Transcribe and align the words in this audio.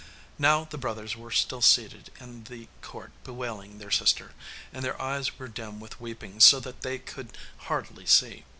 Now 0.39 0.63
the 0.67 0.79
brothers 0.79 1.15
were 1.15 1.29
still 1.29 1.61
seated 1.61 2.09
in 2.19 2.45
the 2.45 2.67
court 2.81 3.11
bewailing 3.23 3.77
their 3.77 3.91
sister, 3.91 4.33
and 4.73 4.83
their 4.83 4.99
eyes 4.99 5.37
were 5.37 5.47
dim 5.47 5.79
with 5.79 6.01
weeping 6.01 6.39
so 6.39 6.59
that 6.59 6.81
they 6.81 6.97
could 6.97 7.37
hardly 7.65 8.07
see. 8.07 8.43